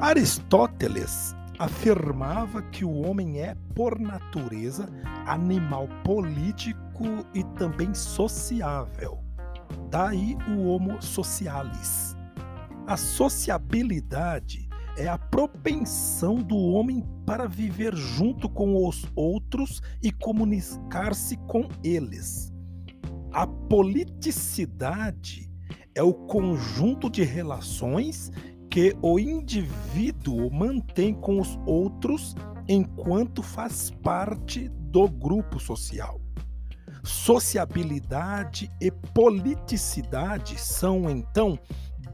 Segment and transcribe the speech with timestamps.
[0.00, 4.88] Aristóteles afirmava que o homem é, por natureza,
[5.26, 9.18] animal político e também sociável.
[9.90, 12.16] Daí o Homo socialis.
[12.86, 21.36] A sociabilidade é a propensão do homem para viver junto com os outros e comunicar-se
[21.38, 22.52] com eles.
[23.32, 25.50] A politicidade
[25.92, 28.30] é o conjunto de relações
[28.70, 32.34] que o indivíduo mantém com os outros
[32.68, 36.20] enquanto faz parte do grupo social.
[37.02, 41.58] Sociabilidade e politicidade são, então,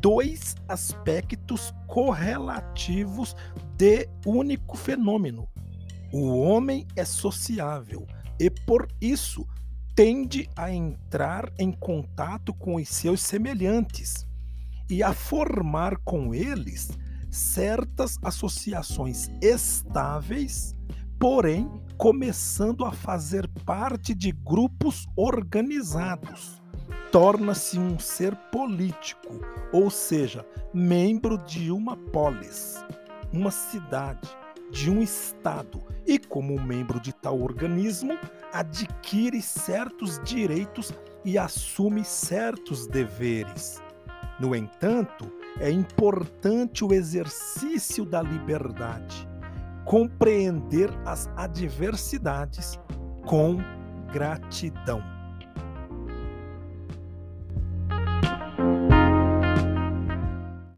[0.00, 3.34] dois aspectos correlativos
[3.76, 5.48] de único fenômeno.
[6.12, 8.06] O homem é sociável
[8.38, 9.46] e, por isso,
[9.96, 14.23] tende a entrar em contato com os seus semelhantes
[14.88, 16.90] e a formar com eles
[17.30, 20.76] certas associações estáveis,
[21.18, 26.62] porém começando a fazer parte de grupos organizados.
[27.10, 29.40] Torna-se um ser político,
[29.72, 32.84] ou seja, membro de uma polis,
[33.32, 34.28] uma cidade,
[34.70, 38.18] de um estado, e como membro de tal organismo,
[38.52, 40.92] adquire certos direitos
[41.24, 43.80] e assume certos deveres.
[44.40, 49.28] No entanto, é importante o exercício da liberdade,
[49.84, 52.78] compreender as adversidades
[53.26, 53.58] com
[54.12, 55.13] gratidão.